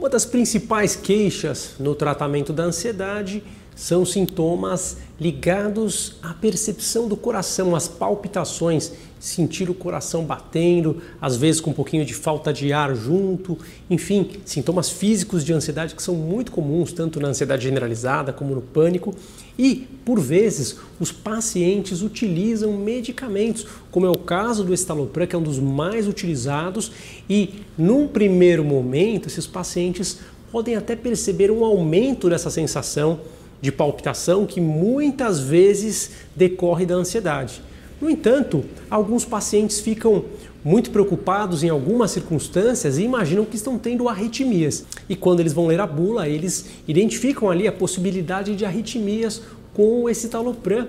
[0.00, 3.42] Uma das principais queixas no tratamento da ansiedade
[3.76, 11.60] são sintomas ligados à percepção do coração, às palpitações, sentir o coração batendo, às vezes
[11.60, 13.56] com um pouquinho de falta de ar junto,
[13.88, 18.62] enfim, sintomas físicos de ansiedade que são muito comuns tanto na ansiedade generalizada como no
[18.62, 19.14] pânico.
[19.58, 25.38] E, por vezes, os pacientes utilizam medicamentos, como é o caso do estalopram, que é
[25.38, 26.90] um dos mais utilizados,
[27.28, 33.20] e num primeiro momento esses pacientes podem até perceber um aumento dessa sensação
[33.60, 37.62] de palpitação que muitas vezes decorre da ansiedade.
[38.00, 40.24] No entanto, alguns pacientes ficam
[40.64, 44.84] muito preocupados em algumas circunstâncias e imaginam que estão tendo arritmias.
[45.08, 49.42] E quando eles vão ler a bula, eles identificam ali a possibilidade de arritmias
[49.74, 50.88] com o escitalopram.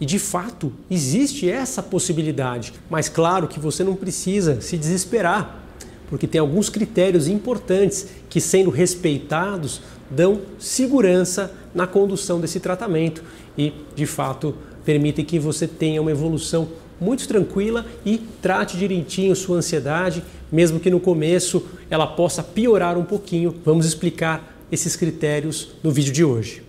[0.00, 5.62] E de fato, existe essa possibilidade, mas claro que você não precisa se desesperar,
[6.08, 13.22] porque tem alguns critérios importantes que, sendo respeitados, dão segurança na condução desse tratamento
[13.56, 14.54] e, de fato,
[14.84, 16.68] permitem que você tenha uma evolução
[17.00, 23.04] muito tranquila e trate direitinho sua ansiedade, mesmo que no começo ela possa piorar um
[23.04, 23.54] pouquinho.
[23.64, 26.62] Vamos explicar esses critérios no vídeo de hoje.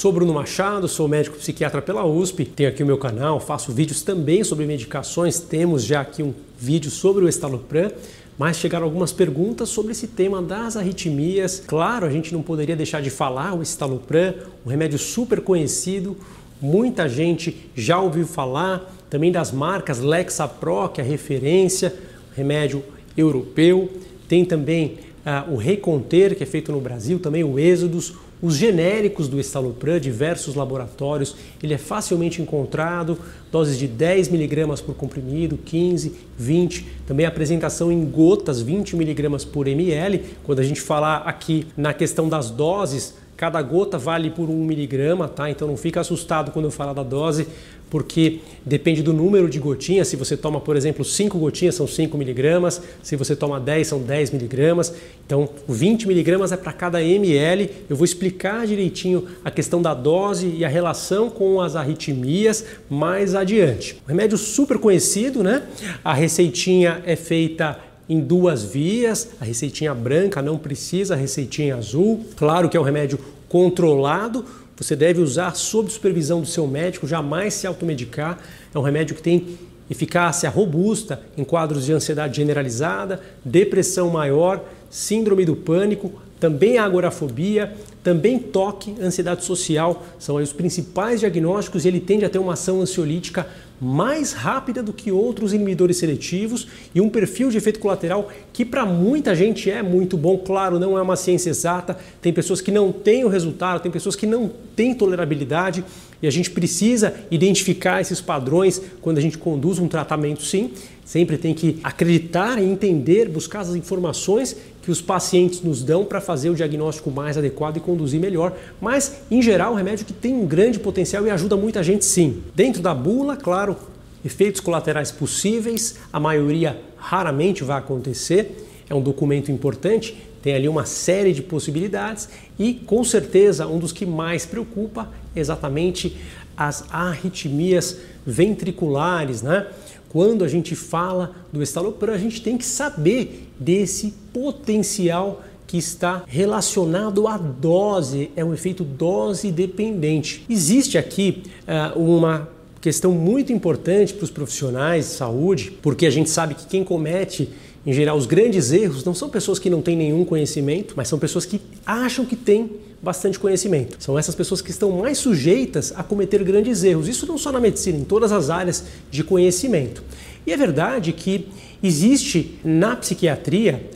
[0.00, 4.00] Sou Bruno Machado, sou médico psiquiatra pela USP, tenho aqui o meu canal, faço vídeos
[4.00, 7.92] também sobre medicações, temos já aqui um vídeo sobre o estalopram
[8.40, 11.62] mas chegaram algumas perguntas sobre esse tema das arritmias.
[11.66, 14.32] Claro, a gente não poderia deixar de falar o estalopram,
[14.64, 16.16] um remédio super conhecido,
[16.58, 21.94] muita gente já ouviu falar, também das marcas Lexapro, que é a referência,
[22.34, 22.82] remédio
[23.14, 23.90] europeu.
[24.26, 29.28] Tem também uh, o Reconter, que é feito no Brasil, também o Êxodos, os genéricos
[29.28, 33.18] do estalopram, diversos laboratórios, ele é facilmente encontrado,
[33.52, 39.68] doses de 10 mg por comprimido, 15, 20, também apresentação em gotas, 20 mg por
[39.68, 40.24] ml.
[40.42, 45.26] Quando a gente falar aqui na questão das doses, cada gota vale por 1 miligrama,
[45.26, 45.48] tá?
[45.48, 47.48] Então não fica assustado quando eu falar da dose,
[47.88, 50.08] porque depende do número de gotinhas.
[50.08, 52.82] Se você toma, por exemplo, 5 gotinhas, são 5 miligramas.
[53.02, 54.94] Se você toma 10, são 10 miligramas.
[55.24, 57.70] Então, 20 miligramas é para cada ml.
[57.88, 63.34] Eu vou explicar direitinho a questão da dose e a relação com as arritmias mais
[63.34, 63.96] adiante.
[64.04, 65.62] Um remédio super conhecido, né?
[66.04, 72.26] A receitinha é feita em duas vias, a receitinha branca não precisa, a receitinha azul.
[72.36, 74.44] Claro que é um remédio controlado,
[74.76, 78.38] você deve usar sob supervisão do seu médico, jamais se automedicar.
[78.74, 79.56] É um remédio que tem
[79.88, 88.38] eficácia robusta em quadros de ansiedade generalizada, depressão maior, síndrome do pânico, também agorafobia, também
[88.38, 93.46] toque, ansiedade social, são os principais diagnósticos e ele tende a ter uma ação ansiolítica
[93.80, 98.84] mais rápida do que outros inibidores seletivos e um perfil de efeito colateral que para
[98.84, 100.36] muita gente é muito bom.
[100.36, 104.16] Claro, não é uma ciência exata, tem pessoas que não têm o resultado, tem pessoas
[104.16, 105.82] que não têm tolerabilidade
[106.22, 110.72] e a gente precisa identificar esses padrões quando a gente conduz um tratamento, sim.
[111.04, 116.20] Sempre tem que acreditar e entender, buscar as informações que os pacientes nos dão para
[116.30, 118.56] fazer o diagnóstico mais adequado e conduzir melhor.
[118.80, 122.04] Mas, em geral, é um remédio que tem um grande potencial e ajuda muita gente,
[122.04, 122.40] sim.
[122.54, 123.76] Dentro da bula, claro,
[124.24, 128.64] efeitos colaterais possíveis, a maioria raramente vai acontecer.
[128.88, 133.90] É um documento importante, tem ali uma série de possibilidades e, com certeza, um dos
[133.90, 136.16] que mais preocupa é exatamente
[136.56, 139.66] as arritmias ventriculares, né?
[140.08, 146.24] Quando a gente fala do estalopram, a gente tem que saber desse potencial que está
[146.26, 150.44] relacionado à dose, é um efeito dose dependente.
[150.50, 152.48] Existe aqui uh, uma
[152.80, 157.48] questão muito importante para os profissionais de saúde, porque a gente sabe que quem comete
[157.86, 161.20] em geral, os grandes erros não são pessoas que não têm nenhum conhecimento, mas são
[161.20, 162.68] pessoas que acham que têm
[163.00, 163.96] bastante conhecimento.
[164.00, 167.06] São essas pessoas que estão mais sujeitas a cometer grandes erros.
[167.06, 170.02] Isso não só na medicina, em todas as áreas de conhecimento.
[170.44, 171.48] E é verdade que
[171.80, 173.88] existe na psiquiatria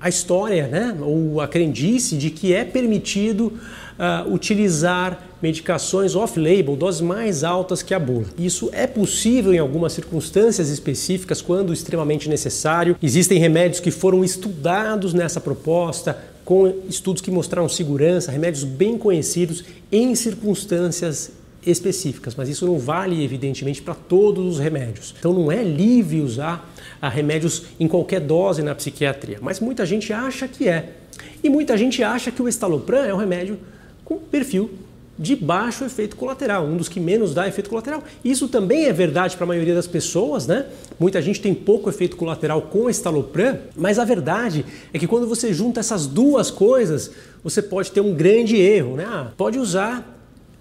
[0.00, 3.52] a, história, né, ou a crendice de que é permitido
[3.98, 8.26] uh, utilizar medicações off-label, doses mais altas que a bula.
[8.38, 12.96] Isso é possível em algumas circunstâncias específicas, quando extremamente necessário.
[13.02, 19.64] Existem remédios que foram estudados nessa proposta, com estudos que mostraram segurança, remédios bem conhecidos
[19.92, 21.30] em circunstâncias
[21.64, 25.14] específicas, mas isso não vale evidentemente para todos os remédios.
[25.18, 30.12] Então não é livre usar ah, remédios em qualquer dose na psiquiatria, mas muita gente
[30.12, 30.94] acha que é.
[31.42, 33.58] E muita gente acha que o estalopram é um remédio
[34.04, 34.70] com perfil
[35.18, 38.04] de baixo efeito colateral, um dos que menos dá efeito colateral.
[38.24, 40.66] Isso também é verdade para a maioria das pessoas, né?
[40.98, 45.52] Muita gente tem pouco efeito colateral com estalopram, mas a verdade é que quando você
[45.52, 47.10] junta essas duas coisas,
[47.42, 49.04] você pode ter um grande erro, né?
[49.08, 50.17] Ah, pode usar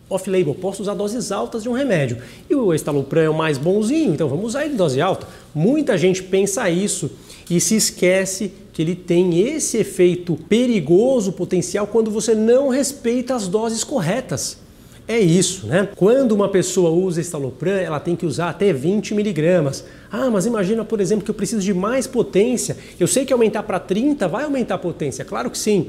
[0.10, 2.18] off-label, posso usar doses altas de um remédio.
[2.50, 5.28] E o estalopram é o mais bonzinho, então vamos usar ele em dose alta.
[5.54, 7.12] Muita gente pensa isso
[7.50, 13.48] e se esquece que ele tem esse efeito perigoso potencial quando você não respeita as
[13.48, 14.58] doses corretas.
[15.08, 15.88] É isso, né?
[15.96, 19.86] Quando uma pessoa usa estalopram, ela tem que usar até 20 miligramas.
[20.12, 22.76] Ah, mas imagina, por exemplo, que eu preciso de mais potência.
[23.00, 25.24] Eu sei que aumentar para 30 vai aumentar a potência.
[25.24, 25.88] Claro que sim.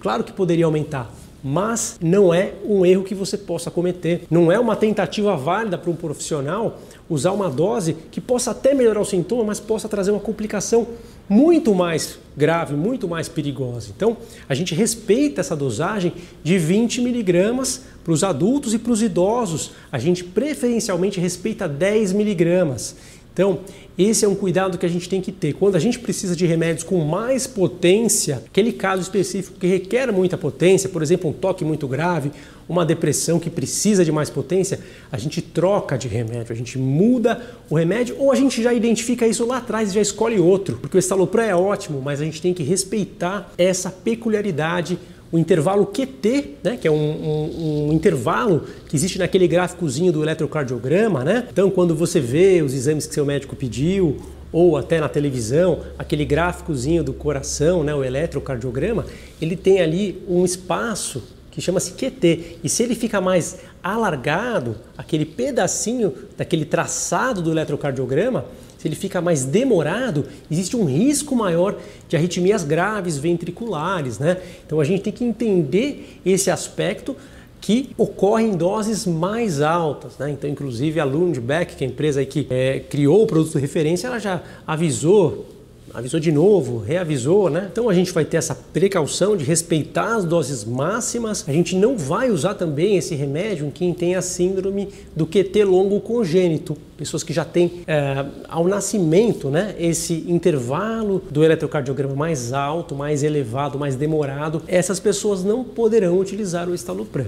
[0.00, 1.10] Claro que poderia aumentar
[1.42, 4.24] mas não é um erro que você possa cometer.
[4.30, 9.00] Não é uma tentativa válida para um profissional usar uma dose que possa até melhorar
[9.00, 10.86] o sintoma, mas possa trazer uma complicação
[11.28, 13.90] muito mais grave, muito mais perigosa.
[13.94, 14.16] Então,
[14.48, 16.12] a gente respeita essa dosagem
[16.42, 19.72] de 20 miligramas para os adultos e para os idosos.
[19.92, 22.96] A gente preferencialmente respeita 10 miligramas.
[23.38, 23.60] Então,
[23.96, 25.52] esse é um cuidado que a gente tem que ter.
[25.52, 30.36] Quando a gente precisa de remédios com mais potência, aquele caso específico que requer muita
[30.36, 32.32] potência, por exemplo, um toque muito grave,
[32.68, 34.80] uma depressão que precisa de mais potência,
[35.12, 37.40] a gente troca de remédio, a gente muda
[37.70, 40.96] o remédio ou a gente já identifica isso lá atrás e já escolhe outro, porque
[40.96, 44.98] o estalopram é ótimo, mas a gente tem que respeitar essa peculiaridade
[45.30, 50.22] o intervalo QT, né, que é um, um, um, intervalo que existe naquele gráficozinho do
[50.22, 51.24] eletrocardiograma.
[51.24, 51.46] Né?
[51.50, 54.16] Então, quando você vê os exames que seu médico pediu,
[54.50, 59.04] ou até na televisão, aquele gráficozinho do coração, né, o eletrocardiograma,
[59.40, 62.58] ele tem ali um espaço que chama-se QT.
[62.64, 68.46] E se ele fica mais alargado, aquele pedacinho daquele traçado do eletrocardiograma,
[68.78, 71.76] se ele fica mais demorado, existe um risco maior
[72.08, 74.38] de arritmias graves ventriculares, né?
[74.64, 77.16] Então a gente tem que entender esse aspecto
[77.60, 80.16] que ocorre em doses mais altas.
[80.16, 80.30] Né?
[80.30, 84.06] Então, inclusive, a Lundbeck, que é a empresa que é, criou o produto de referência,
[84.06, 85.57] ela já avisou
[85.94, 87.68] avisou de novo, reavisou, né?
[87.70, 91.44] Então a gente vai ter essa precaução de respeitar as doses máximas.
[91.48, 95.64] A gente não vai usar também esse remédio em quem tem a síndrome do QT
[95.64, 102.52] longo congênito, pessoas que já têm é, ao nascimento, né, esse intervalo do eletrocardiograma mais
[102.52, 104.62] alto, mais elevado, mais demorado.
[104.66, 107.26] Essas pessoas não poderão utilizar o estalopram.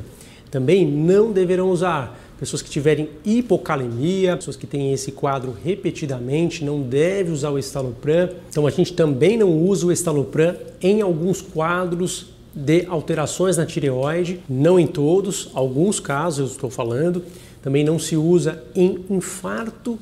[0.51, 6.81] Também não deverão usar pessoas que tiverem hipocalemia, pessoas que têm esse quadro repetidamente, não
[6.81, 8.31] deve usar o estalopram.
[8.49, 14.41] Então a gente também não usa o estalopram em alguns quadros de alterações na tireoide,
[14.49, 17.23] não em todos, alguns casos eu estou falando.
[17.61, 19.99] Também não se usa em infarto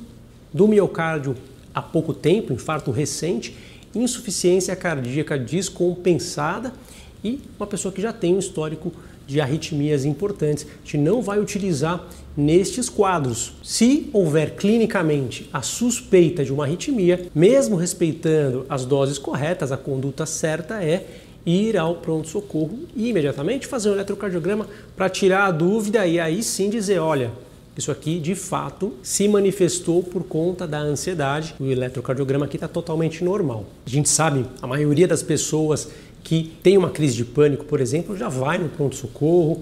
[0.53, 1.35] do miocárdio
[1.75, 3.53] há pouco tempo, infarto recente,
[3.93, 6.73] insuficiência cardíaca descompensada
[7.21, 8.93] e uma pessoa que já tem um histórico
[9.29, 10.65] de arritmias importantes.
[10.65, 12.03] A gente não vai utilizar
[12.35, 13.53] nestes quadros.
[13.63, 20.25] Se houver clinicamente a suspeita de uma arritmia, mesmo respeitando as doses corretas, a conduta
[20.25, 21.05] certa é
[21.45, 26.69] ir ao pronto-socorro e imediatamente fazer um eletrocardiograma para tirar a dúvida e aí sim
[26.69, 27.31] dizer, olha,
[27.79, 31.55] isso aqui de fato se manifestou por conta da ansiedade.
[31.59, 33.65] O eletrocardiograma aqui está totalmente normal.
[33.85, 35.89] A gente sabe, a maioria das pessoas
[36.21, 39.61] que tem uma crise de pânico, por exemplo, já vai no pronto-socorro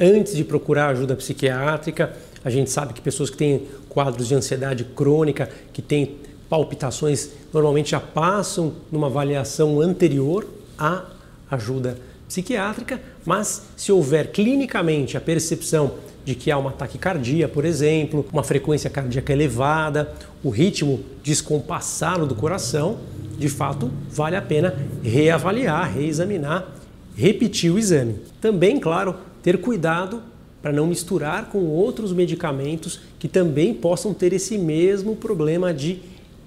[0.00, 2.16] antes de procurar ajuda psiquiátrica.
[2.42, 6.16] A gente sabe que pessoas que têm quadros de ansiedade crônica, que têm
[6.48, 10.46] palpitações, normalmente já passam numa avaliação anterior
[10.78, 11.04] à
[11.50, 11.98] ajuda
[12.28, 15.94] psiquiátrica, mas se houver clinicamente a percepção
[16.24, 20.12] de que há uma taquicardia, por exemplo, uma frequência cardíaca elevada,
[20.44, 22.98] o ritmo descompassado do coração,
[23.38, 26.68] de fato vale a pena reavaliar, reexaminar,
[27.16, 28.16] repetir o exame.
[28.40, 30.22] Também, claro, ter cuidado
[30.60, 36.00] para não misturar com outros medicamentos que também possam ter esse mesmo problema de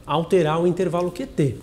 [0.06, 1.56] alterar o intervalo QT.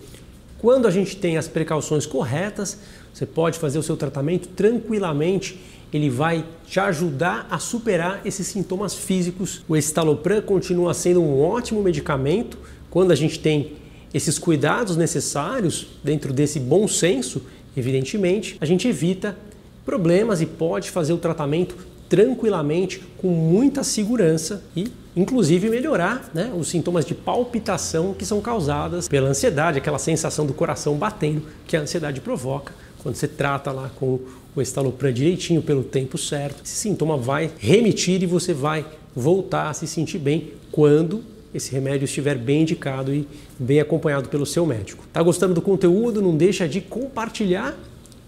[0.58, 2.78] Quando a gente tem as precauções corretas,
[3.14, 5.60] você pode fazer o seu tratamento tranquilamente,
[5.92, 9.64] ele vai te ajudar a superar esses sintomas físicos.
[9.68, 12.58] O estalopram continua sendo um ótimo medicamento
[12.90, 13.74] quando a gente tem
[14.12, 17.42] esses cuidados necessários dentro desse bom senso,
[17.76, 19.36] evidentemente, a gente evita
[19.84, 21.76] problemas e pode fazer o tratamento
[22.08, 29.08] tranquilamente, com muita segurança e, inclusive, melhorar né, os sintomas de palpitação que são causadas
[29.08, 32.72] pela ansiedade, aquela sensação do coração batendo que a ansiedade provoca.
[33.02, 34.20] Quando você trata lá com
[34.56, 38.84] o estalopram direitinho pelo tempo certo, esse sintoma vai remitir e você vai
[39.14, 41.22] voltar a se sentir bem quando
[41.54, 43.26] esse remédio estiver bem indicado e
[43.58, 45.04] bem acompanhado pelo seu médico.
[45.12, 46.20] Tá gostando do conteúdo?
[46.20, 47.76] Não deixa de compartilhar,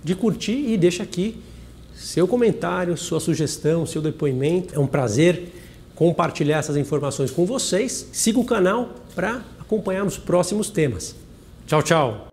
[0.03, 1.37] de curtir e deixa aqui
[2.01, 4.75] seu comentário, sua sugestão, seu depoimento.
[4.75, 5.53] É um prazer
[5.95, 8.09] compartilhar essas informações com vocês.
[8.11, 11.15] Siga o canal para acompanhar os próximos temas.
[11.67, 12.30] Tchau, tchau!